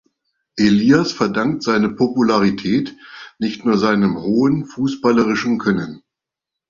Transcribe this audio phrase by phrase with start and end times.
[0.57, 2.95] Elias verdankt seine Popularität
[3.37, 6.01] nicht nur seinem hohen fußballerischen Können.